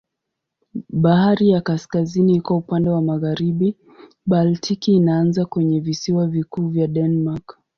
[0.89, 3.75] Bahari ya Kaskazini iko upande wa magharibi,
[4.25, 7.59] Baltiki inaanza kwenye visiwa vikuu vya Denmark.